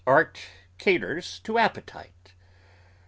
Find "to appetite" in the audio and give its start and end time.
1.41-2.33